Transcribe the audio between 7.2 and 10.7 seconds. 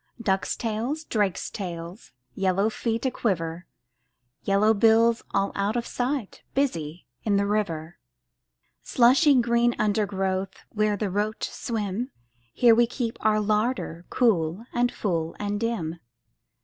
in the river! Slushy green undergrowth